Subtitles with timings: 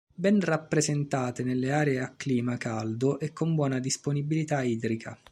[0.15, 5.15] Ben rappresentate nelle aree a clima caldo e con buona disponibilità idrica.